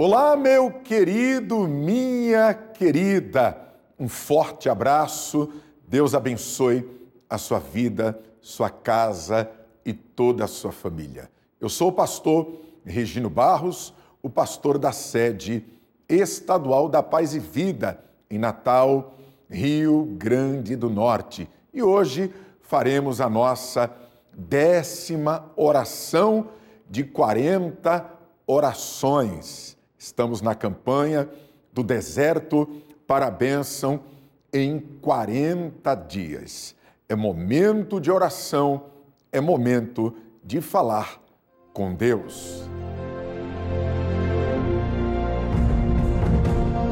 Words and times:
Olá, 0.00 0.36
meu 0.36 0.70
querido, 0.70 1.66
minha 1.66 2.54
querida. 2.54 3.60
Um 3.98 4.08
forte 4.08 4.68
abraço. 4.68 5.52
Deus 5.88 6.14
abençoe 6.14 6.88
a 7.28 7.36
sua 7.36 7.58
vida, 7.58 8.16
sua 8.40 8.70
casa 8.70 9.50
e 9.84 9.92
toda 9.92 10.44
a 10.44 10.46
sua 10.46 10.70
família. 10.70 11.28
Eu 11.60 11.68
sou 11.68 11.88
o 11.88 11.92
pastor 11.92 12.60
Regino 12.84 13.28
Barros, 13.28 13.92
o 14.22 14.30
pastor 14.30 14.78
da 14.78 14.92
sede 14.92 15.66
estadual 16.08 16.88
da 16.88 17.02
Paz 17.02 17.34
e 17.34 17.40
Vida 17.40 17.98
em 18.30 18.38
Natal, 18.38 19.14
Rio 19.50 20.14
Grande 20.16 20.76
do 20.76 20.88
Norte. 20.88 21.50
E 21.74 21.82
hoje 21.82 22.32
faremos 22.60 23.20
a 23.20 23.28
nossa 23.28 23.92
décima 24.32 25.50
oração 25.56 26.50
de 26.88 27.02
40 27.02 28.08
orações 28.46 29.76
Estamos 29.98 30.40
na 30.40 30.54
campanha 30.54 31.28
do 31.72 31.82
deserto 31.82 32.68
para 33.06 33.26
a 33.26 33.30
bênção 33.30 34.00
em 34.52 34.78
40 35.00 35.94
dias. 35.94 36.76
É 37.08 37.16
momento 37.16 38.00
de 38.00 38.10
oração, 38.10 38.84
é 39.32 39.40
momento 39.40 40.14
de 40.44 40.60
falar 40.60 41.20
com 41.72 41.94
Deus. 41.94 42.62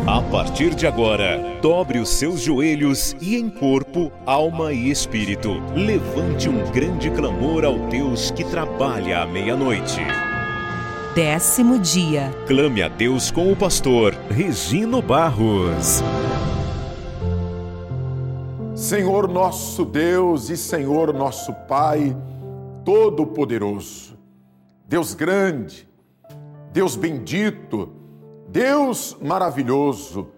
A 0.07 0.23
partir 0.31 0.75
de 0.75 0.87
agora, 0.87 1.59
dobre 1.61 1.99
os 1.99 2.09
seus 2.09 2.41
joelhos 2.41 3.17
e 3.21 3.37
em 3.37 3.51
corpo, 3.51 4.13
alma 4.25 4.73
e 4.73 4.91
espírito, 4.91 5.55
levante 5.75 6.49
um 6.49 6.71
grande 6.71 7.11
clamor 7.11 7.65
ao 7.65 7.79
Deus 7.89 8.31
que 8.31 8.45
trabalha 8.45 9.23
à 9.23 9.27
meia-noite 9.27 10.01
décimo 11.17 11.79
dia. 11.79 12.31
Clame 12.47 12.83
a 12.83 12.89
Deus 12.89 13.31
com 13.31 13.51
o 13.51 13.57
pastor 13.57 14.13
Regino 14.29 15.01
Barros. 15.01 16.03
Senhor 18.75 19.27
nosso 19.27 19.87
Deus 19.87 20.51
e 20.51 20.59
Senhor 20.59 21.15
nosso 21.15 21.55
Pai, 21.67 22.15
Todo-Poderoso, 22.85 24.19
Deus 24.87 25.15
grande, 25.15 25.89
Deus 26.71 26.97
bendito, 26.97 27.95
Deus 28.51 29.17
maravilhoso, 29.19 30.29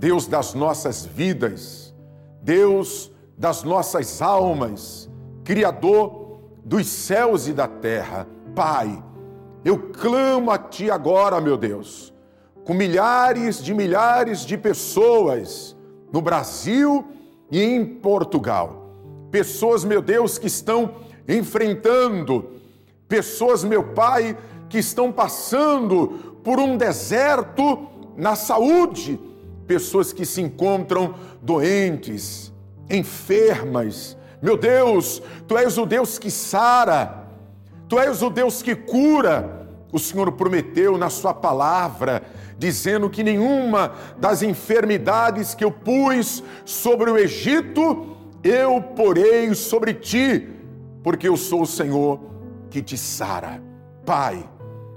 Deus 0.00 0.26
das 0.26 0.52
nossas 0.52 1.06
vidas, 1.06 1.94
Deus 2.42 3.08
das 3.38 3.62
nossas 3.62 4.20
almas, 4.20 5.08
Criador 5.44 6.40
dos 6.64 6.88
céus 6.88 7.46
e 7.46 7.52
da 7.52 7.68
terra, 7.68 8.26
Pai 8.52 9.00
eu 9.64 9.78
clamo 9.78 10.50
a 10.50 10.58
Ti 10.58 10.90
agora, 10.90 11.40
meu 11.40 11.56
Deus, 11.56 12.12
com 12.64 12.74
milhares 12.74 13.62
de 13.62 13.72
milhares 13.72 14.44
de 14.44 14.58
pessoas 14.58 15.74
no 16.12 16.20
Brasil 16.20 17.04
e 17.50 17.62
em 17.62 17.84
Portugal. 17.84 18.90
Pessoas, 19.30 19.82
meu 19.82 20.02
Deus, 20.02 20.36
que 20.36 20.46
estão 20.46 20.96
enfrentando, 21.26 22.50
pessoas, 23.08 23.64
meu 23.64 23.82
Pai, 23.82 24.36
que 24.68 24.78
estão 24.78 25.10
passando 25.10 26.38
por 26.44 26.60
um 26.60 26.76
deserto 26.76 27.88
na 28.16 28.36
saúde, 28.36 29.18
pessoas 29.66 30.12
que 30.12 30.26
se 30.26 30.42
encontram 30.42 31.14
doentes, 31.40 32.52
enfermas. 32.90 34.16
Meu 34.42 34.58
Deus, 34.58 35.22
Tu 35.48 35.56
és 35.56 35.78
o 35.78 35.86
Deus 35.86 36.18
que 36.18 36.30
sara 36.30 37.23
Tu 37.88 37.98
és 37.98 38.22
o 38.22 38.30
Deus 38.30 38.62
que 38.62 38.74
cura. 38.74 39.68
O 39.92 39.98
Senhor 39.98 40.32
prometeu 40.32 40.98
na 40.98 41.08
Sua 41.08 41.32
palavra, 41.32 42.22
dizendo 42.58 43.08
que 43.08 43.22
nenhuma 43.22 43.92
das 44.18 44.42
enfermidades 44.42 45.54
que 45.54 45.64
eu 45.64 45.70
pus 45.70 46.42
sobre 46.64 47.10
o 47.10 47.16
Egito, 47.16 48.16
eu 48.42 48.80
porei 48.80 49.54
sobre 49.54 49.94
ti, 49.94 50.48
porque 51.02 51.28
eu 51.28 51.36
sou 51.36 51.62
o 51.62 51.66
Senhor 51.66 52.20
que 52.70 52.82
te 52.82 52.98
sara. 52.98 53.62
Pai, 54.04 54.44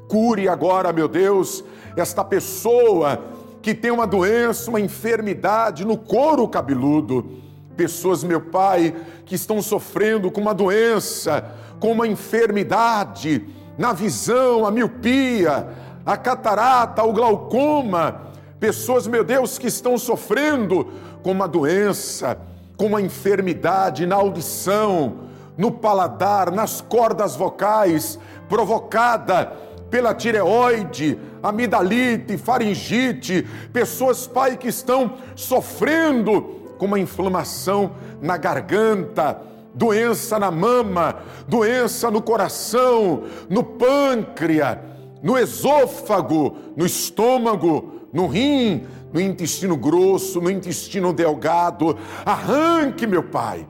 cure 0.09 0.49
agora, 0.49 0.91
meu 0.91 1.07
Deus, 1.07 1.63
esta 1.95 2.23
pessoa 2.23 3.23
que 3.61 3.73
tem 3.73 3.91
uma 3.91 4.07
doença, 4.07 4.69
uma 4.69 4.79
enfermidade 4.79 5.85
no 5.85 5.97
couro 5.97 6.47
cabeludo. 6.47 7.46
Pessoas, 7.77 8.23
meu 8.23 8.41
Pai, 8.41 8.93
que 9.23 9.35
estão 9.35 9.61
sofrendo 9.61 10.31
com 10.31 10.41
uma 10.41 10.53
doença, 10.53 11.45
com 11.79 11.91
uma 11.91 12.07
enfermidade 12.07 13.47
na 13.77 13.93
visão, 13.93 14.65
a 14.65 14.71
miopia, 14.71 15.67
a 16.03 16.17
catarata, 16.17 17.03
o 17.03 17.13
glaucoma, 17.13 18.33
pessoas, 18.59 19.05
meu 19.05 19.23
Deus, 19.23 19.59
que 19.59 19.67
estão 19.67 19.95
sofrendo 19.95 20.87
com 21.21 21.31
uma 21.31 21.47
doença, 21.47 22.39
com 22.75 22.87
uma 22.87 22.99
enfermidade 22.99 24.07
na 24.07 24.15
audição, 24.15 25.27
no 25.55 25.71
paladar, 25.71 26.51
nas 26.51 26.81
cordas 26.81 27.35
vocais, 27.35 28.19
provocada 28.49 29.53
pela 29.89 30.13
tireoide, 30.13 31.17
amidalite, 31.41 32.37
faringite, 32.37 33.47
pessoas, 33.71 34.25
pai, 34.25 34.57
que 34.57 34.67
estão 34.67 35.13
sofrendo 35.35 36.56
com 36.77 36.85
uma 36.85 36.99
inflamação 36.99 37.91
na 38.21 38.37
garganta, 38.37 39.41
doença 39.73 40.39
na 40.39 40.49
mama, 40.51 41.17
doença 41.47 42.09
no 42.09 42.21
coração, 42.21 43.23
no 43.49 43.63
pâncreas, 43.63 44.77
no 45.21 45.37
esôfago, 45.37 46.55
no 46.75 46.85
estômago, 46.85 48.01
no 48.13 48.27
rim, 48.27 48.85
no 49.11 49.19
intestino 49.19 49.75
grosso, 49.75 50.39
no 50.41 50.49
intestino 50.49 51.11
delgado. 51.13 51.97
Arranque, 52.25 53.05
meu 53.05 53.23
Pai, 53.23 53.67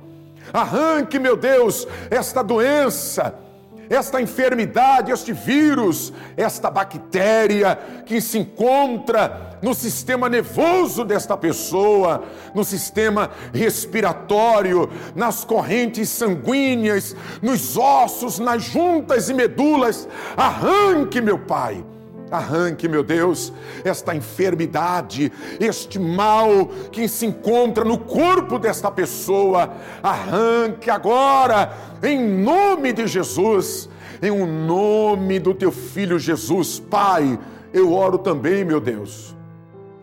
arranque, 0.53 1.19
meu 1.19 1.35
Deus, 1.35 1.87
esta 2.09 2.41
doença 2.41 3.46
esta 3.89 4.21
enfermidade, 4.21 5.11
este 5.11 5.33
vírus, 5.33 6.13
esta 6.35 6.69
bactéria 6.69 7.77
que 8.05 8.21
se 8.21 8.37
encontra 8.37 9.57
no 9.61 9.73
sistema 9.73 10.29
nervoso 10.29 11.03
desta 11.03 11.35
pessoa, 11.35 12.23
no 12.53 12.63
sistema 12.63 13.31
respiratório, 13.53 14.89
nas 15.15 15.43
correntes 15.43 16.09
sanguíneas, 16.09 17.15
nos 17.41 17.75
ossos, 17.77 18.39
nas 18.39 18.63
juntas 18.63 19.29
e 19.29 19.33
medulas. 19.33 20.07
Arranque, 20.35 21.21
meu 21.21 21.39
Pai 21.39 21.83
Arranque, 22.29 22.89
meu 22.89 23.03
Deus, 23.03 23.53
esta 23.85 24.13
enfermidade, 24.13 25.31
este 25.59 25.97
mal 25.97 26.67
que 26.91 27.07
se 27.07 27.25
encontra 27.25 27.85
no 27.85 27.97
corpo 27.97 28.59
desta 28.59 28.91
pessoa. 28.91 29.73
Arranque 30.03 30.89
agora, 30.89 31.73
em 32.03 32.19
nome 32.19 32.91
de 32.91 33.07
Jesus, 33.07 33.89
em 34.21 34.29
o 34.29 34.43
um 34.43 34.65
nome 34.65 35.39
do 35.39 35.53
teu 35.53 35.71
filho 35.71 36.19
Jesus. 36.19 36.79
Pai, 36.79 37.39
eu 37.73 37.93
oro 37.93 38.17
também, 38.17 38.65
meu 38.65 38.81
Deus, 38.81 39.35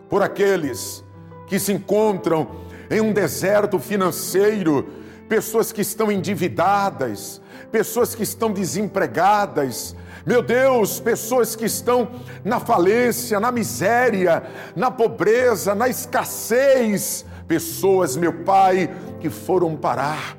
por 0.09 0.23
aqueles 0.23 1.03
que 1.47 1.59
se 1.59 1.73
encontram 1.73 2.47
em 2.89 3.01
um 3.01 3.13
deserto 3.13 3.77
financeiro, 3.77 4.87
pessoas 5.29 5.71
que 5.71 5.81
estão 5.81 6.11
endividadas, 6.11 7.41
pessoas 7.71 8.15
que 8.15 8.23
estão 8.23 8.51
desempregadas, 8.51 9.95
meu 10.25 10.41
Deus, 10.41 10.99
pessoas 10.99 11.55
que 11.55 11.65
estão 11.65 12.09
na 12.43 12.59
falência, 12.59 13.39
na 13.39 13.51
miséria, 13.51 14.41
na 14.75 14.89
pobreza, 14.89 15.75
na 15.75 15.87
escassez, 15.87 17.23
pessoas, 17.47 18.17
meu 18.17 18.33
Pai, 18.43 18.89
que 19.19 19.29
foram 19.29 19.75
parar 19.75 20.35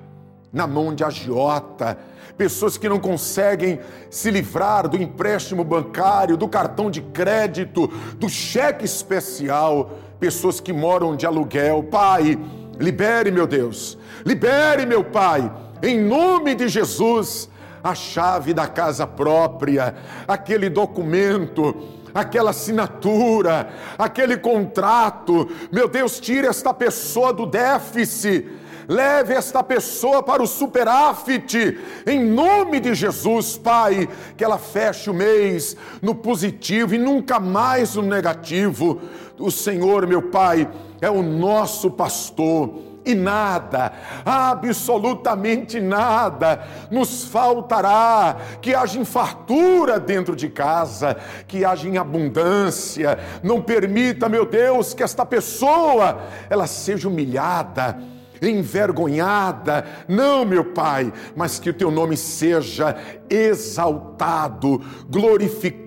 na 0.52 0.66
mão 0.66 0.92
de 0.92 1.04
agiota, 1.04 1.96
pessoas 2.36 2.76
que 2.76 2.88
não 2.88 2.98
conseguem 2.98 3.78
se 4.10 4.28
livrar 4.30 4.88
do 4.88 4.96
empréstimo 4.96 5.62
bancário, 5.62 6.36
do 6.36 6.48
cartão 6.48 6.90
de 6.90 7.00
crédito, 7.00 7.86
do 8.16 8.28
cheque 8.28 8.84
especial, 8.84 9.90
pessoas 10.18 10.58
que 10.58 10.72
moram 10.72 11.14
de 11.14 11.26
aluguel. 11.26 11.84
Pai, 11.84 12.36
libere, 12.76 13.30
meu 13.30 13.46
Deus, 13.46 13.96
libere, 14.24 14.84
meu 14.84 15.04
Pai, 15.04 15.48
em 15.80 16.00
nome 16.00 16.56
de 16.56 16.66
Jesus 16.66 17.48
a 17.90 17.94
chave 17.94 18.52
da 18.52 18.66
casa 18.66 19.06
própria, 19.06 19.94
aquele 20.26 20.68
documento, 20.68 21.74
aquela 22.12 22.50
assinatura, 22.50 23.68
aquele 23.98 24.36
contrato. 24.36 25.48
Meu 25.70 25.88
Deus, 25.88 26.18
tire 26.18 26.46
esta 26.46 26.74
pessoa 26.74 27.32
do 27.32 27.46
déficit. 27.46 28.48
Leve 28.88 29.34
esta 29.34 29.64
pessoa 29.64 30.22
para 30.22 30.40
o 30.40 30.46
superávit, 30.46 31.76
em 32.06 32.24
nome 32.24 32.78
de 32.78 32.94
Jesus, 32.94 33.58
Pai, 33.58 34.08
que 34.36 34.44
ela 34.44 34.58
feche 34.58 35.10
o 35.10 35.14
mês 35.14 35.76
no 36.00 36.14
positivo 36.14 36.94
e 36.94 36.98
nunca 36.98 37.40
mais 37.40 37.96
no 37.96 38.02
negativo. 38.02 39.00
O 39.40 39.50
Senhor, 39.50 40.06
meu 40.06 40.22
Pai, 40.22 40.70
é 41.00 41.10
o 41.10 41.20
nosso 41.20 41.90
pastor 41.90 42.95
e 43.06 43.14
nada, 43.14 43.92
absolutamente 44.24 45.80
nada 45.80 46.66
nos 46.90 47.24
faltará. 47.24 48.36
Que 48.60 48.74
haja 48.74 49.04
fartura 49.04 50.00
dentro 50.00 50.34
de 50.34 50.48
casa, 50.48 51.16
que 51.46 51.64
haja 51.64 51.88
em 51.88 51.96
abundância. 51.96 53.18
Não 53.42 53.62
permita, 53.62 54.28
meu 54.28 54.44
Deus, 54.44 54.92
que 54.92 55.02
esta 55.02 55.24
pessoa 55.24 56.18
ela 56.50 56.66
seja 56.66 57.08
humilhada 57.08 57.96
envergonhada. 58.42 59.86
Não, 60.06 60.44
meu 60.44 60.64
Pai, 60.72 61.12
mas 61.34 61.58
que 61.58 61.70
o 61.70 61.74
teu 61.74 61.90
nome 61.90 62.16
seja 62.16 62.96
exaltado, 63.30 64.82
glorificado. 65.08 65.85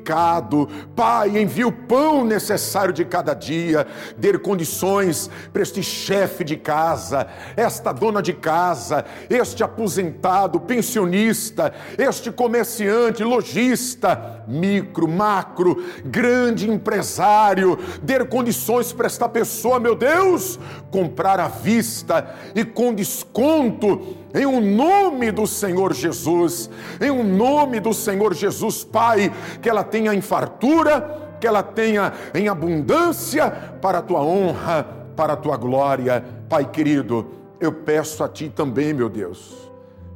Pai, 0.95 1.37
envia 1.37 1.67
o 1.67 1.71
pão 1.71 2.25
necessário 2.25 2.93
de 2.93 3.05
cada 3.05 3.33
dia, 3.33 3.85
dê 4.17 4.37
condições 4.37 5.29
para 5.53 5.61
este 5.61 5.83
chefe 5.83 6.43
de 6.43 6.57
casa, 6.57 7.27
esta 7.55 7.91
dona 7.91 8.21
de 8.21 8.33
casa, 8.33 9.05
este 9.29 9.63
aposentado, 9.63 10.59
pensionista, 10.59 11.73
este 11.97 12.31
comerciante, 12.31 13.23
lojista, 13.23 14.43
micro, 14.47 15.07
macro, 15.07 15.83
grande 16.03 16.69
empresário, 16.69 17.77
dê 18.01 18.23
condições 18.25 18.91
para 18.91 19.07
esta 19.07 19.29
pessoa, 19.29 19.79
meu 19.79 19.95
Deus, 19.95 20.59
comprar 20.91 21.39
à 21.39 21.47
vista 21.47 22.35
e 22.55 22.65
com 22.65 22.93
desconto 22.93 24.17
em 24.33 24.45
o 24.45 24.49
um 24.49 24.61
nome 24.61 25.31
do 25.31 25.47
Senhor 25.47 25.93
Jesus, 25.93 26.69
em 27.01 27.09
o 27.09 27.15
um 27.15 27.23
nome 27.23 27.79
do 27.79 27.93
Senhor 27.93 28.33
Jesus, 28.33 28.83
Pai, 28.83 29.31
que 29.61 29.69
ela 29.69 29.83
tenha 29.83 30.13
em 30.13 30.21
fartura, 30.21 31.35
que 31.39 31.47
ela 31.47 31.63
tenha 31.63 32.13
em 32.33 32.47
abundância 32.47 33.49
para 33.81 33.99
a 33.99 34.01
tua 34.01 34.21
honra, 34.21 34.85
para 35.15 35.33
a 35.33 35.37
tua 35.37 35.57
glória. 35.57 36.23
Pai 36.47 36.65
querido, 36.65 37.27
eu 37.59 37.71
peço 37.71 38.23
a 38.23 38.29
ti 38.29 38.49
também, 38.49 38.93
meu 38.93 39.09
Deus, 39.09 39.71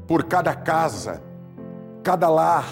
por 0.08 0.24
cada 0.26 0.54
casa, 0.54 1.22
cada 2.04 2.30
lar, 2.30 2.68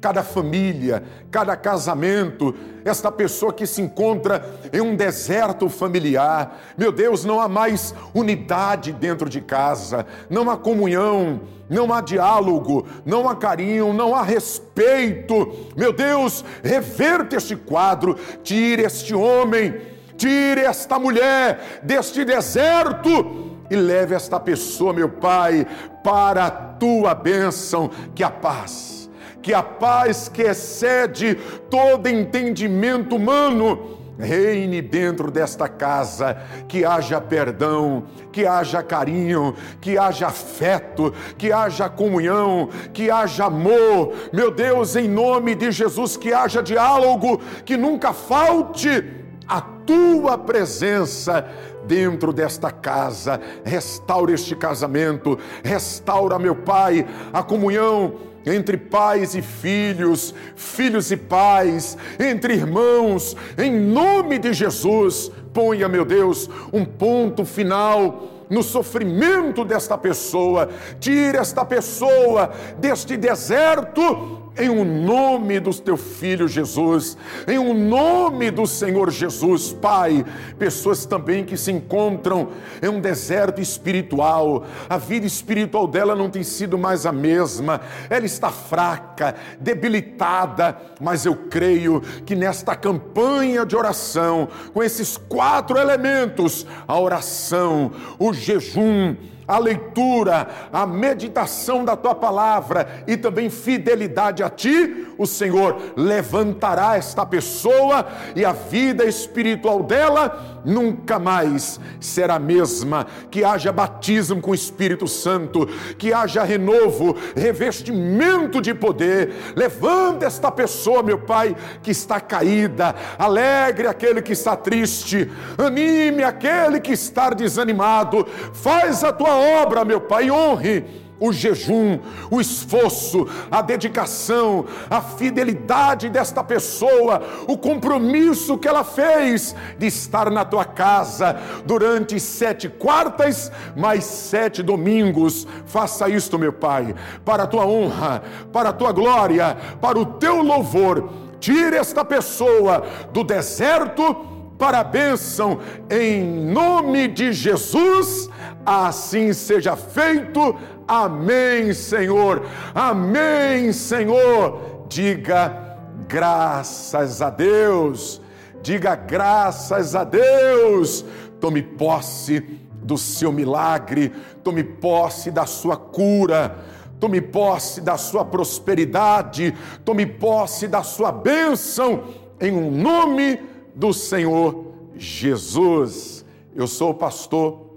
cada 0.00 0.22
família, 0.22 1.02
cada 1.30 1.54
casamento, 1.56 2.54
esta 2.84 3.12
pessoa 3.12 3.52
que 3.52 3.66
se 3.66 3.82
encontra 3.82 4.44
em 4.72 4.80
um 4.80 4.96
deserto 4.96 5.68
familiar. 5.68 6.58
Meu 6.76 6.90
Deus, 6.90 7.24
não 7.24 7.40
há 7.40 7.48
mais 7.48 7.94
unidade 8.14 8.92
dentro 8.92 9.28
de 9.28 9.40
casa, 9.40 10.06
não 10.30 10.48
há 10.50 10.56
comunhão, 10.56 11.42
não 11.68 11.92
há 11.92 12.00
diálogo, 12.00 12.86
não 13.04 13.28
há 13.28 13.36
carinho, 13.36 13.92
não 13.92 14.14
há 14.14 14.22
respeito. 14.22 15.68
Meu 15.76 15.92
Deus, 15.92 16.44
reverte 16.62 17.36
este 17.36 17.54
quadro, 17.54 18.16
tire 18.42 18.82
este 18.82 19.14
homem, 19.14 19.80
tire 20.16 20.62
esta 20.62 20.98
mulher 20.98 21.80
deste 21.82 22.24
deserto 22.24 23.58
e 23.70 23.76
leve 23.76 24.14
esta 24.14 24.40
pessoa, 24.40 24.92
meu 24.92 25.08
Pai, 25.10 25.66
para 26.02 26.46
a 26.46 26.50
tua 26.50 27.14
bênção, 27.14 27.90
que 28.14 28.24
a 28.24 28.30
paz 28.30 28.99
que 29.42 29.54
a 29.54 29.62
paz 29.62 30.28
que 30.28 30.42
excede 30.42 31.34
todo 31.68 32.08
entendimento 32.08 33.16
humano 33.16 33.98
reine 34.20 34.82
dentro 34.82 35.30
desta 35.30 35.66
casa, 35.66 36.36
que 36.68 36.84
haja 36.84 37.20
perdão, 37.20 38.04
que 38.30 38.46
haja 38.46 38.82
carinho, 38.82 39.54
que 39.80 39.96
haja 39.96 40.26
afeto, 40.26 41.12
que 41.38 41.50
haja 41.50 41.88
comunhão, 41.88 42.68
que 42.92 43.10
haja 43.10 43.46
amor. 43.46 44.12
Meu 44.32 44.50
Deus, 44.50 44.94
em 44.94 45.08
nome 45.08 45.54
de 45.54 45.72
Jesus, 45.72 46.16
que 46.16 46.32
haja 46.32 46.62
diálogo, 46.62 47.40
que 47.64 47.76
nunca 47.76 48.12
falte 48.12 49.04
a 49.48 49.60
tua 49.60 50.36
presença 50.38 51.48
dentro 51.86 52.32
desta 52.32 52.70
casa. 52.70 53.40
Restaura 53.64 54.32
este 54.32 54.54
casamento, 54.54 55.38
restaura, 55.64 56.38
meu 56.38 56.54
Pai, 56.54 57.06
a 57.32 57.42
comunhão 57.42 58.29
entre 58.44 58.76
pais 58.76 59.34
e 59.34 59.42
filhos, 59.42 60.34
filhos 60.56 61.10
e 61.10 61.16
pais, 61.16 61.96
entre 62.18 62.54
irmãos, 62.54 63.36
em 63.58 63.72
nome 63.72 64.38
de 64.38 64.52
Jesus, 64.52 65.30
ponha, 65.52 65.88
meu 65.88 66.04
Deus, 66.04 66.48
um 66.72 66.84
ponto 66.84 67.44
final 67.44 68.46
no 68.48 68.62
sofrimento 68.62 69.64
desta 69.64 69.96
pessoa, 69.96 70.68
tire 70.98 71.38
esta 71.38 71.64
pessoa 71.64 72.50
deste 72.78 73.16
deserto 73.16 74.49
em 74.60 74.68
o 74.68 74.82
um 74.82 74.84
nome 74.84 75.58
do 75.58 75.72
teu 75.74 75.96
filho 75.96 76.46
Jesus, 76.46 77.16
em 77.48 77.58
o 77.58 77.70
um 77.70 77.88
nome 77.88 78.50
do 78.50 78.66
Senhor 78.66 79.10
Jesus, 79.10 79.72
Pai. 79.72 80.24
Pessoas 80.58 81.06
também 81.06 81.44
que 81.44 81.56
se 81.56 81.72
encontram 81.72 82.50
em 82.82 82.88
um 82.88 83.00
deserto 83.00 83.60
espiritual, 83.60 84.66
a 84.88 84.98
vida 84.98 85.26
espiritual 85.26 85.86
dela 85.86 86.14
não 86.14 86.28
tem 86.28 86.42
sido 86.42 86.76
mais 86.76 87.06
a 87.06 87.12
mesma, 87.12 87.80
ela 88.10 88.26
está 88.26 88.50
fraca, 88.50 89.34
debilitada, 89.58 90.76
mas 91.00 91.24
eu 91.24 91.34
creio 91.34 92.02
que 92.26 92.36
nesta 92.36 92.76
campanha 92.76 93.64
de 93.64 93.74
oração, 93.74 94.48
com 94.74 94.82
esses 94.82 95.16
quatro 95.16 95.78
elementos 95.78 96.66
a 96.86 96.98
oração, 96.98 97.92
o 98.18 98.32
jejum, 98.32 99.16
a 99.50 99.58
leitura, 99.58 100.48
a 100.72 100.86
meditação 100.86 101.84
da 101.84 101.96
tua 101.96 102.14
palavra 102.14 103.02
e 103.04 103.16
também 103.16 103.50
fidelidade 103.50 104.44
a 104.44 104.48
ti, 104.48 105.08
o 105.20 105.26
Senhor 105.26 105.76
levantará 105.98 106.96
esta 106.96 107.26
pessoa 107.26 108.06
e 108.34 108.42
a 108.42 108.52
vida 108.52 109.04
espiritual 109.04 109.82
dela 109.82 110.62
nunca 110.64 111.18
mais 111.18 111.78
será 112.00 112.36
a 112.36 112.38
mesma. 112.38 113.06
Que 113.30 113.44
haja 113.44 113.70
batismo 113.70 114.40
com 114.40 114.52
o 114.52 114.54
Espírito 114.54 115.06
Santo, 115.06 115.66
que 115.98 116.10
haja 116.10 116.42
renovo, 116.42 117.14
revestimento 117.36 118.62
de 118.62 118.72
poder. 118.72 119.30
Levanta 119.54 120.24
esta 120.24 120.50
pessoa, 120.50 121.02
meu 121.02 121.18
Pai, 121.18 121.54
que 121.82 121.90
está 121.90 122.18
caída, 122.18 122.94
alegre 123.18 123.88
aquele 123.88 124.22
que 124.22 124.32
está 124.32 124.56
triste, 124.56 125.30
anime 125.58 126.24
aquele 126.24 126.80
que 126.80 126.92
está 126.92 127.28
desanimado. 127.28 128.26
Faz 128.54 129.04
a 129.04 129.12
tua 129.12 129.34
obra, 129.34 129.84
meu 129.84 130.00
Pai, 130.00 130.30
honre 130.30 131.09
o 131.20 131.32
jejum, 131.32 131.98
o 132.30 132.40
esforço, 132.40 133.28
a 133.50 133.60
dedicação, 133.60 134.64
a 134.88 135.02
fidelidade 135.02 136.08
desta 136.08 136.42
pessoa, 136.42 137.22
o 137.46 137.58
compromisso 137.58 138.56
que 138.56 138.66
ela 138.66 138.82
fez 138.82 139.54
de 139.78 139.86
estar 139.86 140.30
na 140.30 140.44
tua 140.44 140.64
casa 140.64 141.38
durante 141.66 142.18
sete 142.18 142.68
quartas, 142.68 143.52
mais 143.76 144.04
sete 144.04 144.62
domingos. 144.62 145.46
Faça 145.66 146.08
isto, 146.08 146.38
meu 146.38 146.52
Pai, 146.52 146.94
para 147.24 147.42
a 147.42 147.46
tua 147.46 147.66
honra, 147.66 148.22
para 148.50 148.70
a 148.70 148.72
tua 148.72 148.92
glória, 148.92 149.56
para 149.80 149.98
o 149.98 150.06
teu 150.06 150.42
louvor. 150.42 151.10
Tire 151.38 151.76
esta 151.76 152.04
pessoa 152.04 152.84
do 153.12 153.22
deserto 153.22 154.30
para 154.58 154.80
a 154.80 154.84
bênção, 154.84 155.58
em 155.90 156.22
nome 156.22 157.08
de 157.08 157.32
Jesus, 157.32 158.28
assim 158.70 159.32
seja 159.32 159.74
feito. 159.74 160.56
Amém, 160.86 161.74
Senhor. 161.74 162.46
Amém, 162.72 163.72
Senhor. 163.72 164.86
Diga 164.88 165.76
graças 166.06 167.20
a 167.20 167.30
Deus. 167.30 168.20
Diga 168.62 168.94
graças 168.94 169.96
a 169.96 170.04
Deus. 170.04 171.04
Tome 171.40 171.62
posse 171.62 172.40
do 172.82 172.96
seu 172.96 173.32
milagre, 173.32 174.12
tome 174.42 174.62
posse 174.62 175.30
da 175.30 175.46
sua 175.46 175.76
cura, 175.76 176.58
tome 176.98 177.20
posse 177.20 177.80
da 177.80 177.96
sua 177.96 178.24
prosperidade, 178.24 179.54
tome 179.84 180.06
posse 180.06 180.66
da 180.66 180.82
sua 180.82 181.12
bênção, 181.12 182.04
em 182.40 182.52
um 182.52 182.70
nome 182.70 183.40
do 183.74 183.92
Senhor 183.92 184.74
Jesus. 184.96 186.24
Eu 186.54 186.66
sou 186.66 186.90
o 186.90 186.94
pastor 186.94 187.69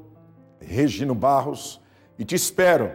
Regino 0.67 1.15
Barros 1.15 1.81
e 2.17 2.25
te 2.25 2.35
espero. 2.35 2.91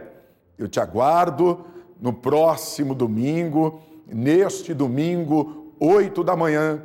Eu 0.57 0.67
te 0.67 0.79
aguardo 0.79 1.65
no 1.99 2.13
próximo 2.13 2.95
domingo, 2.95 3.81
neste 4.07 4.73
domingo, 4.73 5.73
oito 5.79 6.23
da 6.23 6.35
manhã, 6.35 6.81